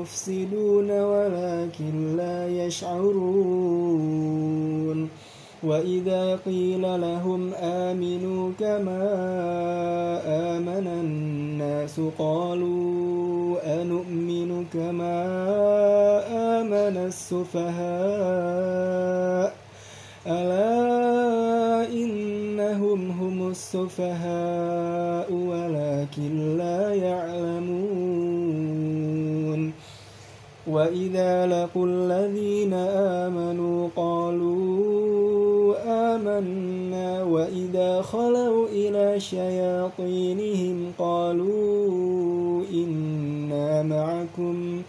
المفسدون 0.00 0.90
ولكن 0.90 2.16
لا 2.16 2.48
يشعرون. 2.48 3.90
وإذا 5.62 6.36
قيل 6.36 6.82
لهم 7.00 7.54
آمنوا 7.54 8.50
كما 8.60 9.02
آمن 10.56 10.86
الناس 10.86 12.00
قالوا 12.18 13.82
أنؤمن 13.82 14.64
كما 14.72 15.16
آمن 16.60 16.96
السفهاء. 17.06 17.80
ألا 20.26 21.92
إنهم 21.92 23.10
هم 23.10 23.50
السفهاء 23.50 25.32
ولكن 25.32 26.56
لا 26.56 26.94
يعلمون 26.94 27.39
وإذا 30.80 31.46
لقوا 31.46 31.86
الذين 31.86 32.72
آمنوا 33.24 33.88
قالوا 33.96 35.76
آمنا 36.16 37.22
وإذا 37.22 38.02
خلوا 38.02 38.68
إلى 38.68 39.20
شياطينهم 39.20 40.92
قالوا 40.98 42.62
إنا 42.72 43.82
معكم 43.82 44.82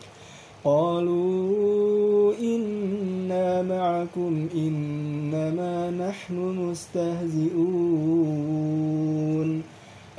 قالوا 0.64 2.34
إنا 2.40 3.62
معكم 3.62 4.48
إنما 4.56 5.92
نحن 5.92 6.36
مستهزئون 6.36 7.62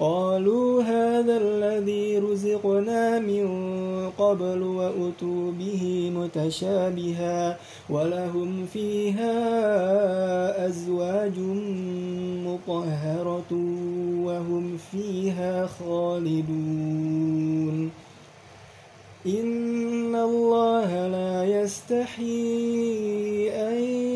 قالوا 0.00 0.82
هذا 0.82 1.36
الذي 1.36 2.18
رزقنا 2.18 3.18
من 3.18 3.46
قبل 4.18 4.62
وأتوا 4.62 5.52
به 5.52 6.12
متشابها 6.16 7.58
ولهم 7.90 8.66
فيها 8.72 9.36
أزواج 10.66 11.38
مطهرة 12.46 13.52
وهم 14.24 14.76
فيها 14.92 15.66
خالدون. 15.66 16.86
إن 19.26 20.14
الله 20.14 21.06
لا 21.08 21.44
يستحي 21.62 23.50
أن 23.50 24.15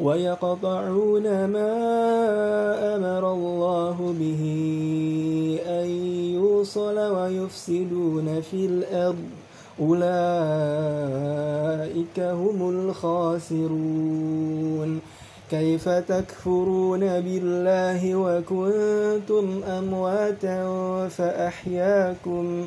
ويقطعون 0.00 1.44
ما 1.44 1.72
أمر 2.96 3.32
الله 3.32 4.14
به 4.20 4.42
أن 5.66 5.86
يوصل 6.34 6.98
ويفسدون 6.98 8.40
في 8.50 8.66
الأرض. 8.66 9.24
أولئك 9.80 10.18
هم 12.20 12.70
الخاسرون. 12.70 13.94
كيف 15.50 15.88
تكفرون 15.88 17.00
بالله 17.00 18.14
وكنتم 18.14 19.60
أمواتا 19.64 20.58
فأحياكم 21.08 22.66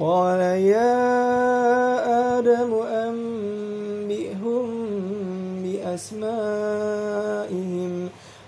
قال 0.00 0.40
يا 0.40 1.18
آدم 2.38 2.74
أنبئهم 2.74 4.66
بأسمائهم 5.62 6.88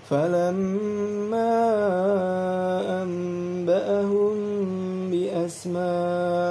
فلما 0.09 1.51
أنبأهم 3.03 4.35
بأسمائهم 5.11 6.45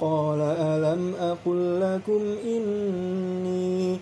قال 0.00 0.40
ألم 0.40 1.14
أقل 1.20 1.80
لكم 1.80 2.22
إني 2.44 3.98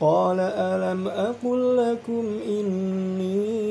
قال 0.00 0.40
ألم 0.40 1.08
أقل 1.08 1.76
لكم 1.76 2.24
إني 2.48 3.62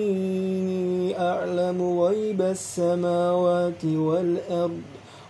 أعلم 1.19 1.99
غيب 1.99 2.41
السماوات 2.41 3.85
والأرض 3.85 4.90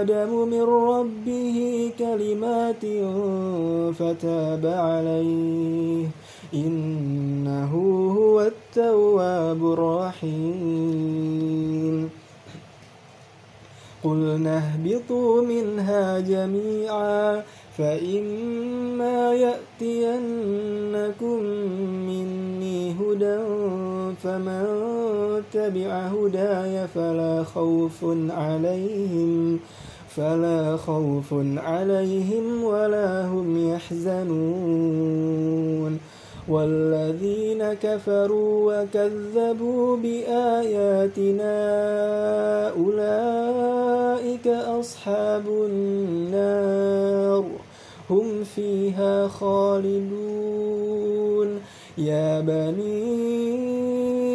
آدم 0.00 0.48
من 0.48 0.62
ربه 0.62 1.90
كلمات 1.98 2.84
فتاب 3.94 4.66
عليه. 4.66 6.06
إنه 6.54 7.72
هو 8.18 8.40
التواب 8.40 9.72
الرحيم. 9.72 11.28
قلنا 14.04 14.58
اهبطوا 14.58 15.42
منها 15.42 16.20
جميعا 16.20 17.42
فإما 17.78 19.34
يأتينكم 19.34 21.42
مني 22.08 22.92
هدى 22.92 23.38
فمن 24.22 24.64
تبع 25.52 25.92
هداي 25.92 26.88
فلا 26.88 27.44
خوف 27.44 28.04
عليهم. 28.30 29.60
فلا 30.18 30.76
خوف 30.76 31.34
عليهم 31.56 32.64
ولا 32.64 33.26
هم 33.26 33.74
يحزنون. 33.74 35.18
والذين 36.48 37.72
كفروا 37.74 38.82
وكذبوا 38.82 39.96
بآياتنا 39.96 41.54
أولئك 42.68 44.46
أصحاب 44.46 45.44
النار. 45.48 47.44
هم 48.10 48.44
فيها 48.44 49.28
خالدون. 49.28 50.18
يا 51.98 52.40
بني 52.40 54.27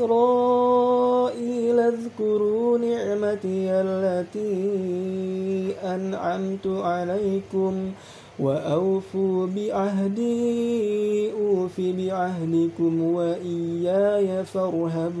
إسرائيل 0.00 1.80
اذكروا 1.80 2.78
نعمتي 2.78 3.70
التي 3.70 4.56
أنعمت 5.84 6.66
عليكم 6.66 7.92
وأوفوا 8.38 9.46
بعهدي 9.46 11.32
أوف 11.32 11.80
بعهدكم 11.80 13.02
وإياي 13.02 14.44
فارهبون. 14.44 15.20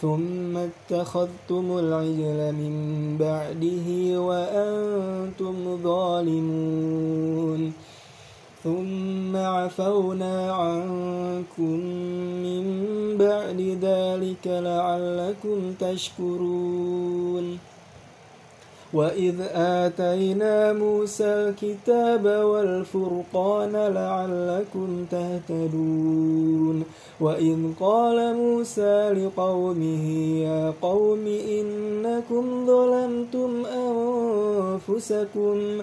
ثم 0.00 0.56
اتخذتم 0.56 1.78
العجل 1.78 2.52
من 2.52 2.74
بعده 3.20 4.20
وأنتم 4.20 5.82
ظالمون. 5.82 7.72
ثم 8.64 9.36
عفونا 9.36 10.52
عنكم 10.52 11.76
من 12.44 12.64
بعد 13.18 13.60
ذلك 13.82 14.46
لعلكم 14.46 15.74
تشكرون. 15.80 17.58
وإذ 18.94 19.34
آتينا 19.54 20.72
موسى 20.72 21.24
الكتاب 21.24 22.24
والفرقان 22.26 23.72
لعلكم 23.72 25.06
تهتدون 25.10 26.84
وإذ 27.20 27.58
قال 27.80 28.34
موسى 28.36 29.10
لقومه 29.10 30.06
يا 30.42 30.72
قوم 30.82 31.26
إنكم 31.26 32.66
ظلمتم 32.66 33.66
أنفسكم 34.86 35.82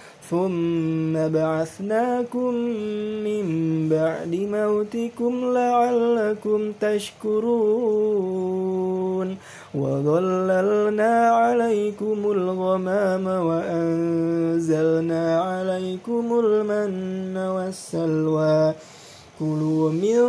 ثم 0.31 1.13
بعثناكم 1.27 2.53
من 3.27 3.45
بعد 3.89 4.35
موتكم 4.35 5.33
لعلكم 5.53 6.71
تشكرون 6.81 8.11
وظللنا 9.75 11.13
عليكم 11.29 12.31
الغمام 12.31 13.25
وأنزلنا 13.47 15.23
عليكم 15.41 16.39
المن 16.43 17.37
والسلوى 17.37 18.73
كلوا 19.41 19.89
من 19.89 20.21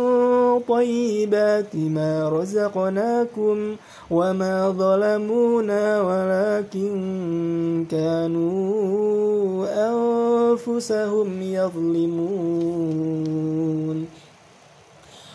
طيبات 0.67 1.75
ما 1.75 2.29
رزقناكم 2.29 3.75
وما 4.11 4.69
ظلمونا 4.69 6.01
ولكن 6.01 7.85
كانوا 7.91 9.65
أنفسهم 9.89 11.41
يظلمون 11.41 12.93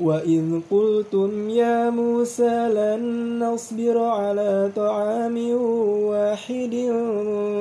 وإذ 0.00 0.60
قلتم 0.70 1.50
يا 1.50 1.90
موسى 1.90 2.68
لن 2.74 3.02
نصبر 3.38 3.98
على 3.98 4.70
طعام 4.76 5.36
واحد 6.08 6.74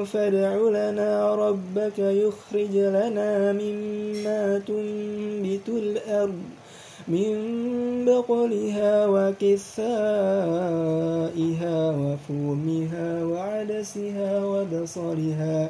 فادع 0.05 0.55
لنا 0.55 1.35
ربك 1.35 1.99
يخرج 1.99 2.75
لنا 2.75 3.51
مما 3.53 4.61
تنبت 4.67 5.67
الأرض 5.69 6.39
من 7.07 7.35
بقلها 8.05 9.07
وكثائها 9.07 9.79
وفومها 11.91 13.23
وعدسها 13.23 14.45
وبصرها 14.45 15.69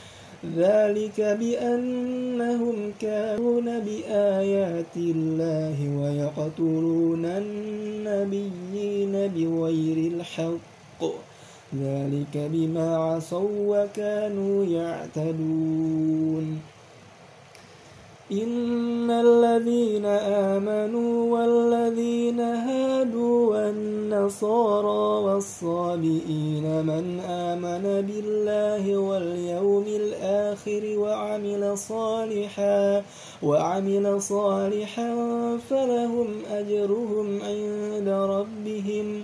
ذلك 0.45 1.21
بأنهم 1.21 2.91
كانوا 3.01 3.61
بآيات 3.61 4.97
الله 4.97 5.97
ويقتلون 5.97 7.25
النبيين 7.25 9.11
بغير 9.11 10.11
الحق. 10.11 11.03
ذلك 11.75 12.35
بما 12.35 12.97
عصوا 12.97 13.83
وكانوا 13.83 14.65
يعتدون. 14.65 16.70
إن 18.31 19.11
الذين 19.11 20.05
آمنوا 20.55 21.37
والذين 21.37 22.39
هادوا 22.39 23.51
والنصارى 23.51 25.23
والصابئين 25.25 26.85
من 26.85 27.19
آمن 27.19 27.83
بالله 28.07 28.97
واليوم 28.97 29.85
الآخر 29.87 30.97
وعمل 30.97 31.77
صالحا 31.77 33.03
وعمل 33.43 34.21
صالحا 34.21 35.11
فلهم 35.69 36.27
أجرهم 36.51 37.39
عند 37.41 38.07
ربهم 38.09 39.23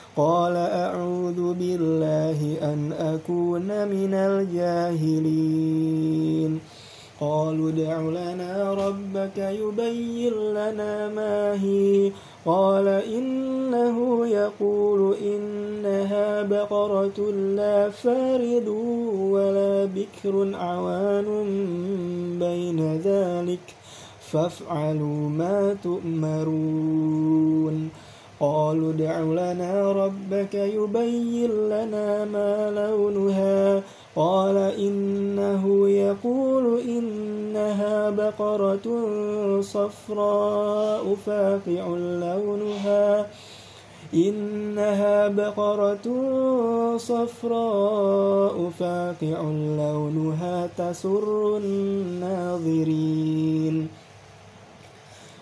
قال 0.17 0.55
أعوذ 0.55 1.53
بالله 1.53 2.57
أن 2.61 2.91
أكون 2.91 3.87
من 3.87 4.13
الجاهلين. 4.13 6.59
قالوا 7.19 7.69
ادع 7.69 8.01
لنا 8.01 8.73
ربك 8.73 9.37
يبين 9.37 10.33
لنا 10.33 11.09
ما 11.09 11.63
هي. 11.63 12.11
قال 12.45 12.87
إنه 12.87 14.27
يقول 14.27 15.15
إنها 15.15 16.41
بقرة 16.41 17.31
لا 17.31 17.89
فارد 17.89 18.67
ولا 19.31 19.85
بكر 19.85 20.55
عوان 20.55 21.25
بين 22.39 22.97
ذلك. 22.97 23.75
فافعلوا 24.31 25.29
ما 25.29 25.77
تؤمرون. 25.83 27.89
قالوا 28.41 28.93
ادع 28.93 29.19
لنا 29.19 29.91
ربك 29.91 30.53
يبين 30.53 31.49
لنا 31.69 32.25
ما 32.25 32.71
لونها. 32.71 33.83
قال 34.15 34.57
إنه 34.57 35.89
يقول 35.89 36.79
إنها 36.79 38.09
بقرة 38.09 38.87
صفراء 39.61 41.15
فاقع 41.25 41.87
لونها. 41.97 43.27
إنها 44.13 45.27
بقرة 45.27 46.07
صفراء 46.97 48.69
فاقع 48.79 49.41
لونها 49.77 50.69
تسر 50.77 51.57
الناظرين. 51.57 53.21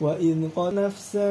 وإذ 0.00 0.48
قال 0.56 0.74
نفسا 0.74 1.28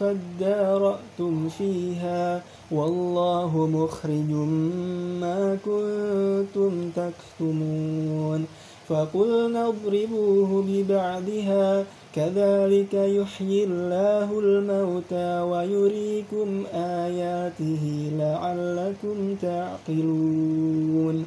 فادارأتم 0.00 1.48
فيها 1.48 2.42
والله 2.70 3.66
مخرج 3.66 4.30
ما 5.20 5.58
كنتم 5.64 6.90
تكتمون 6.90 8.46
فقلنا 8.88 9.68
اضربوه 9.68 10.64
ببعدها 10.68 11.84
كذلك 12.14 12.94
يحيي 12.94 13.64
الله 13.64 14.40
الموتى 14.40 15.40
ويريكم 15.40 16.64
آياته 16.74 18.10
لعلكم 18.18 19.34
تعقلون 19.42 21.26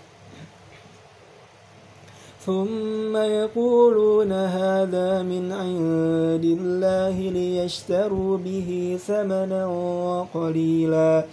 ثم 2.51 3.15
يقولون 3.17 4.31
هذا 4.31 5.23
من 5.23 5.51
عند 5.51 6.45
الله 6.59 7.15
ليشتروا 7.19 8.37
به 8.37 8.99
ثمنا 9.07 9.65
قليلا 10.33 11.25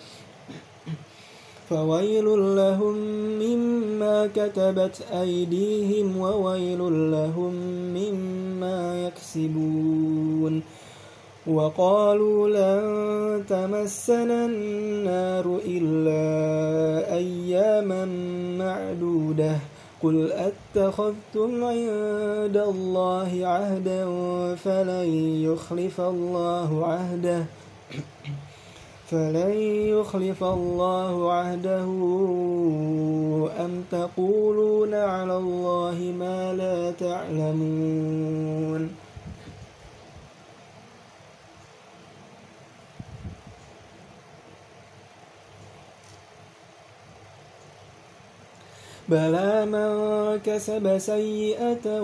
فويل 1.71 2.25
لهم 2.57 2.97
مما 3.43 4.27
كتبت 4.27 4.97
أيديهم 5.13 6.17
وويل 6.17 7.11
لهم 7.11 7.55
مما 7.99 9.07
يكسبون. 9.07 10.63
وقالوا 11.47 12.49
لن 12.49 13.47
تمسنا 13.47 14.47
النار 14.47 15.59
إلا 15.67 16.25
أياما 17.15 18.05
معدودة. 18.59 19.57
قل 20.03 20.33
أتخذتم 20.33 21.65
عند 21.65 22.57
الله 22.57 23.47
عهدا 23.47 24.05
فلن 24.55 25.09
يخلف 25.45 26.01
الله 26.01 26.87
عهده 26.87 27.45
فلن 29.11 29.53
يخلف 29.97 30.45
الله 30.45 31.33
عهده 31.33 31.85
أم 33.65 33.85
تقولون 33.91 34.95
على 34.95 35.37
الله 35.37 36.15
ما 36.19 36.53
لا 36.53 36.91
تعلمون 36.91 38.91
بلى 49.09 49.67
من 49.67 49.91
كسب 50.45 50.99
سيئة 50.99 52.01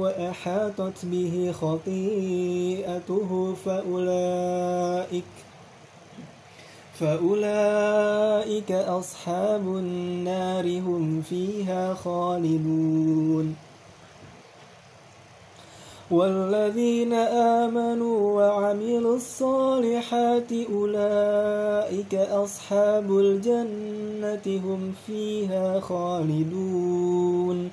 وأحاطت 0.00 1.04
به 1.04 1.52
خطيئته 1.60 3.54
فأولئك 3.64 5.24
فأولئك 7.00 8.72
أصحاب 8.72 9.60
النار 9.60 10.78
هم 10.78 11.22
فيها 11.22 11.94
خالدون 11.94 13.56
والذين 16.10 17.12
آمنوا 17.12 18.32
وعملوا 18.32 19.16
الصالحات 19.16 20.52
أولئك 20.72 22.14
أصحاب 22.14 23.18
الجنة 23.18 24.60
هم 24.64 24.92
فيها 25.06 25.80
خالدون. 25.80 27.70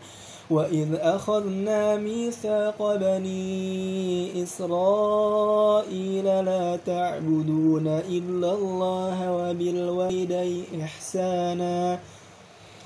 وإذ 0.49 0.87
أخذنا 0.95 1.97
ميثاق 1.97 2.95
بني 2.95 4.43
إسرائيل 4.43 6.25
لا 6.25 6.77
تعبدون 6.85 7.87
إلا 7.87 8.53
الله 8.53 9.31
وبالوالدين 9.31 10.81
إحسانا. 10.81 11.99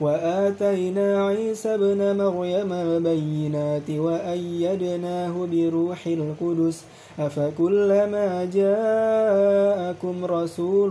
وآتينا 0.00 1.26
عيسى 1.26 1.74
ابن 1.74 2.16
مريم 2.16 2.72
البينات 2.72 3.90
وأيدناه 3.90 5.46
بروح 5.52 6.06
القدس 6.06 6.84
أفكلما 7.18 8.44
جاءكم 8.44 10.24
رسول 10.24 10.90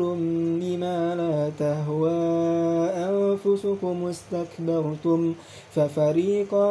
بما 0.61 1.15
لا 1.15 1.51
تهوى 1.59 2.11
أنفسكم 3.09 4.05
استكبرتم 4.05 5.33
ففريقا 5.71 6.69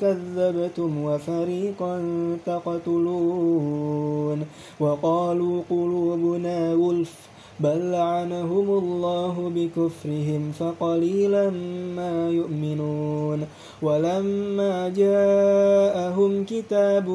كذبتم 0.00 1.04
وفريقا 1.04 2.02
تقتلون 2.46 4.46
وقالوا 4.80 5.62
قلوبنا 5.70 6.72
غلف 6.72 7.29
بل 7.60 7.90
لعنهم 7.92 8.70
الله 8.70 9.52
بكفرهم 9.54 10.52
فقليلا 10.52 11.50
ما 11.96 12.30
يؤمنون 12.30 13.46
ولما 13.82 14.88
جاءهم 14.88 16.44
كتاب 16.44 17.08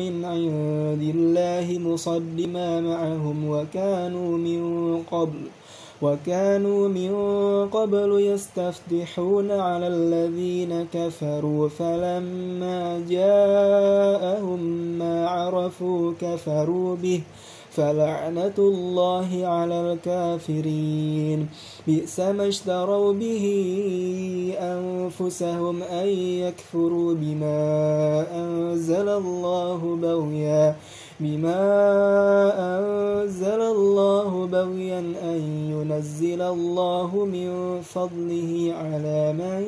من 0.00 0.24
عند 0.24 1.02
الله 1.14 1.78
مصد 1.78 2.40
ما 2.52 2.80
معهم 2.80 3.48
وكانوا 3.48 4.38
من 4.38 4.62
قبل 5.10 5.42
وكانوا 6.02 6.88
من 6.88 7.12
قبل 7.68 8.20
يستفتحون 8.20 9.50
على 9.50 9.86
الذين 9.88 10.86
كفروا 10.92 11.68
فلما 11.68 13.04
جاءهم 13.08 14.60
ما 14.98 15.28
عرفوا 15.28 16.12
كفروا 16.20 16.96
به 16.96 17.20
فلعنة 17.76 18.58
الله 18.58 19.28
على 19.46 19.78
الكافرين. 19.92 21.40
بئس 21.86 22.20
ما 22.20 22.48
اشتروا 22.48 23.12
به 23.12 23.44
أنفسهم 24.58 25.82
أن 25.82 26.08
يكفروا 26.44 27.14
بما 27.14 27.60
أنزل 28.42 29.08
الله 29.08 29.80
بغيا 30.02 30.76
بما 31.20 31.62
أنزل 32.76 33.60
الله 33.60 34.46
بغيا 34.46 34.98
أن 35.32 35.40
ينزل 35.72 36.42
الله 36.42 37.10
من 37.24 37.80
فضله 37.80 38.74
على 38.80 39.32
من 39.32 39.60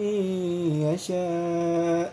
يشاء. 0.86 2.12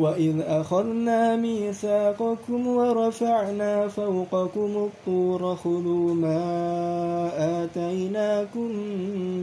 وإذ 0.00 0.40
أخذنا 0.40 1.36
ميثاقكم 1.36 2.66
ورفعنا 2.66 3.88
فوقكم 3.88 4.88
الطور 4.88 5.56
خذوا 5.56 6.14
ما 6.14 6.42
آتيناكم 7.64 8.70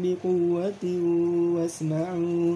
بقوة 0.03 0.83
واسمعوا 1.55 2.55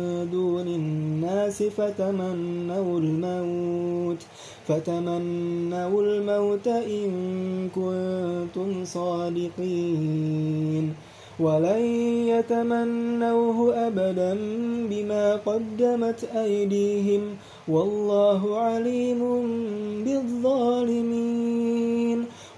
الناس 1.51 1.63
فتمنوا 1.77 2.99
الموت 2.99 4.21
فتمنوا 4.67 6.01
الموت 6.01 6.67
إن 6.67 7.69
كنتم 7.75 8.85
صادقين. 8.85 10.93
ولن 11.39 11.81
يتمنوه 12.27 13.87
أبدا 13.87 14.37
بما 14.89 15.35
قدمت 15.35 16.29
أيديهم 16.35 17.21
والله 17.67 18.57
عليم 18.57 19.19
بالظالمين. 20.05 21.61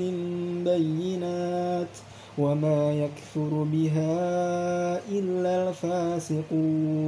بينات 0.65 1.93
وما 2.38 2.93
يكفر 2.93 3.65
بها 3.73 4.99
إلا 5.11 5.69
الفاسقون. 5.69 7.07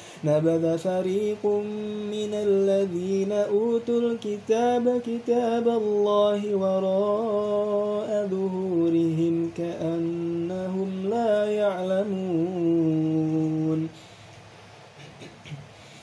نبذ 0.23 0.77
فريق 0.77 1.45
من 2.11 2.33
الذين 2.33 3.31
أوتوا 3.31 3.99
الكتاب 3.99 5.01
كتاب 5.07 5.67
الله 5.67 6.55
وراء 6.55 8.27
ظهورهم 8.27 9.51
كأنهم 9.57 10.89
لا 11.09 11.45
يعلمون. 11.51 13.01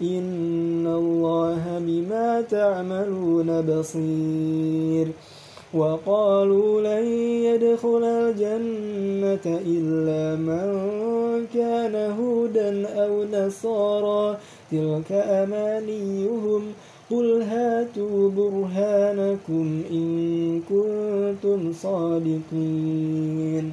إن 0.00 0.86
الله 0.86 1.78
بما 1.78 2.40
تعملون 2.40 3.62
بصير 3.62 5.08
وقالوا 5.74 6.80
لن 6.80 7.06
يدخل 7.48 8.04
الجنة 8.04 9.60
إلا 9.66 10.36
من 10.36 10.66
كان 11.54 11.94
هودا 12.20 12.88
أو 12.88 13.24
نصارى 13.24 14.38
تلك 14.70 15.12
أمانيهم 15.12 16.62
قل 17.10 17.42
هاتوا 17.42 18.30
برهانكم 18.30 19.82
إن 19.90 20.60
كنتم 20.68 21.72
صادقين 21.72 23.72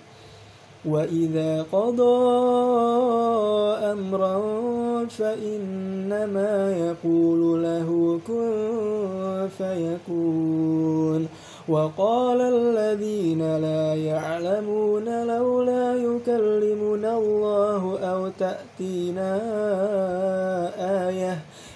وإذا 0.85 1.65
قضى 1.71 2.21
أمرا 3.91 4.41
فإنما 5.05 6.77
يقول 6.77 7.63
له 7.63 8.19
كن 8.27 9.49
فيكون. 9.57 11.27
وقال 11.67 12.41
الذين 12.41 13.57
لا 13.57 13.95
يعلمون 13.95 15.27
لولا 15.27 15.95
يكلمنا 15.95 17.17
الله 17.17 17.99
أو 17.99 18.29
تأتينا 18.39 19.39
آية 21.09 21.39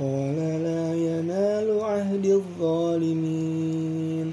قال 0.00 0.36
لا 0.62 0.94
ينال 0.94 1.80
عهد 1.80 2.26
الظالمين 2.26 4.32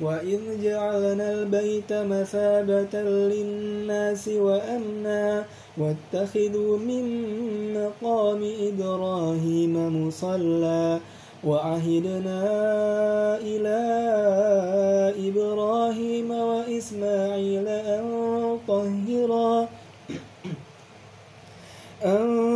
وإذ 0.00 0.62
جعلنا 0.62 1.32
البيت 1.32 1.92
مثابة 1.92 3.02
للناس 3.02 4.28
وأمنا 4.28 5.44
واتخذوا 5.78 6.78
من 6.78 7.04
مقام 7.74 8.52
إبراهيم 8.60 10.06
مصلى 10.06 11.00
وعهدنا 11.44 12.40
إلى 13.40 13.78
إبراهيم 15.28 16.30
وإسماعيل 16.30 17.68
أن 17.68 18.04
طهرا 18.68 19.68
أن 22.04 22.55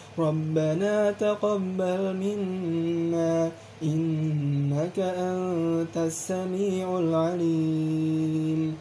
ربنا 0.19 1.11
تقبل 1.11 2.15
منا 2.15 3.51
إنك 3.83 4.99
أنت 4.99 5.97
السميع 5.97 6.99
العليم. 6.99 8.77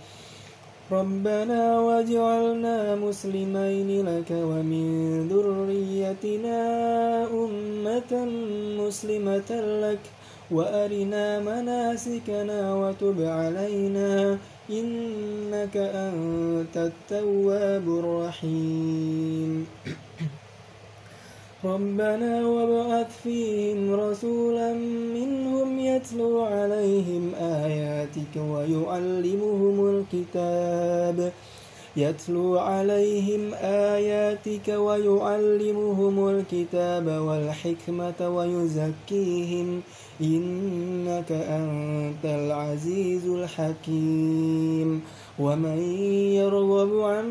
ربنا 0.93 1.81
واجعلنا 1.81 2.95
مسلمين 2.95 4.07
لك 4.07 4.31
ومن 4.31 5.29
ذريتنا 5.29 6.61
أمة 7.33 8.13
مسلمة 8.79 9.51
لك. 9.83 9.99
وأرنا 10.51 11.41
مناسكنا 11.41 12.75
وتب 12.75 13.23
علينا 13.23 14.39
إنك 14.71 15.77
أنت 15.77 16.77
التواب 16.77 17.87
الرحيم. 17.89 19.67
ربنا 21.65 22.47
وابعث 22.47 23.23
فيهم 23.23 23.95
رسولا 23.95 24.73
منهم 25.15 25.79
يتلو 25.79 26.41
عليهم 26.41 27.35
آياتك 27.35 28.35
ويعلمهم 28.37 29.77
الكتاب 29.95 31.33
يتلو 31.97 32.59
عليهم 32.59 33.55
آياتك 33.63 34.69
ويعلمهم 34.69 36.29
الكتاب 36.29 37.07
والحكمة 37.07 38.29
ويزكيهم 38.29 39.81
إنك 40.21 41.33
أنت 41.33 42.25
العزيز 42.25 43.27
الحكيم 43.27 45.01
ومن 45.39 45.79
يرغب 46.39 47.01
عن 47.01 47.27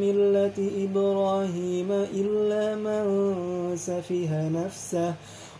ملة 0.00 0.58
إبراهيم 0.84 1.92
إلا 1.92 2.74
من 2.76 3.04
سفه 3.76 4.48
نفسه 4.48 5.14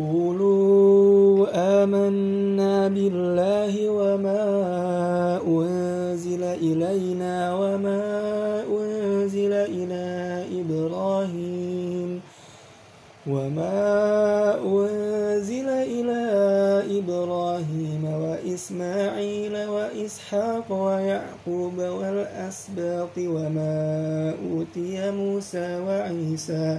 قولوا 0.00 1.46
آمنا 1.54 2.88
بالله 2.88 3.74
وما 3.90 4.44
أنزل 5.46 6.42
إلينا 6.42 7.54
وما 7.54 8.00
أنزل 8.80 9.52
إلى 9.52 10.04
إبراهيم 10.60 12.20
وما 13.26 13.84
أنزل 14.64 15.68
إلى 15.68 16.22
إبراهيم 16.98 18.04
وإسماعيل 18.04 19.54
وإسحاق 19.68 20.72
ويعقوب 20.72 21.78
والأسباط 21.78 23.14
وما 23.18 23.74
أوتي 24.50 25.10
موسى 25.10 25.78
وعيسى 25.86 26.78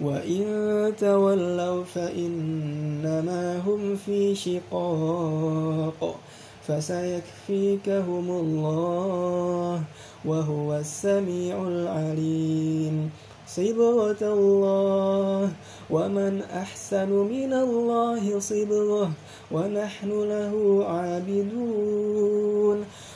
وإن 0.00 0.92
تولوا 1.00 1.84
فإنما 1.84 3.58
هم 3.66 3.96
في 3.96 4.34
شقاق 4.34 6.18
فسيكفيكهم 6.68 8.30
الله 8.30 9.82
وهو 10.24 10.74
السميع 10.74 11.68
العليم 11.68 13.10
صبغة 13.46 14.22
الله 14.22 15.50
ومن 15.90 16.42
أحسن 16.42 17.10
من 17.10 17.52
الله 17.52 18.40
صبغة 18.40 19.10
ونحن 19.52 20.10
له 20.10 20.84
عابدون 20.88 22.84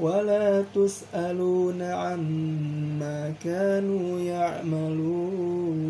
ولا 0.00 0.64
تسألون 0.74 1.82
عما 1.82 3.34
كانوا 3.44 4.20
يعملون. 4.20 5.84